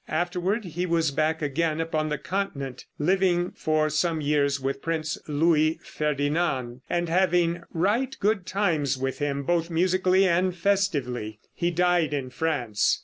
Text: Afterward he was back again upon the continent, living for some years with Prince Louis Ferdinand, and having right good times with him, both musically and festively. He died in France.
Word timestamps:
Afterward 0.09 0.65
he 0.65 0.87
was 0.87 1.11
back 1.11 1.43
again 1.43 1.79
upon 1.79 2.09
the 2.09 2.17
continent, 2.17 2.85
living 2.97 3.51
for 3.51 3.87
some 3.87 4.19
years 4.19 4.59
with 4.59 4.81
Prince 4.81 5.15
Louis 5.27 5.77
Ferdinand, 5.83 6.81
and 6.89 7.07
having 7.07 7.61
right 7.71 8.17
good 8.19 8.47
times 8.47 8.97
with 8.97 9.19
him, 9.19 9.43
both 9.43 9.69
musically 9.69 10.25
and 10.27 10.55
festively. 10.55 11.39
He 11.53 11.69
died 11.69 12.15
in 12.15 12.31
France. 12.31 12.99